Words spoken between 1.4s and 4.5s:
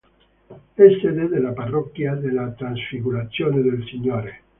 parrocchia della Trasfigurazione del Signore.